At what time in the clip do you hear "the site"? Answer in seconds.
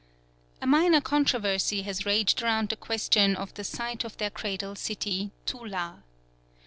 3.53-4.03